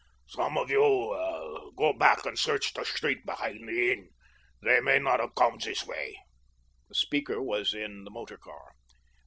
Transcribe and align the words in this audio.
"Some 0.29 0.57
of 0.57 0.71
you 0.71 0.81
go 1.77 1.93
back 1.93 2.25
and 2.25 2.35
search 2.35 2.73
the 2.73 2.83
street 2.85 3.23
behind 3.23 3.69
the 3.69 3.91
inn—they 3.91 4.79
may 4.79 4.97
not 4.97 5.19
have 5.19 5.35
come 5.35 5.59
this 5.59 5.85
way." 5.85 6.17
The 6.89 6.95
speaker 6.95 7.39
was 7.39 7.75
in 7.75 8.03
the 8.03 8.09
motor 8.09 8.39
car. 8.39 8.71